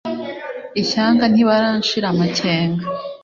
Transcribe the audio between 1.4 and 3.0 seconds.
baranshira amakenga,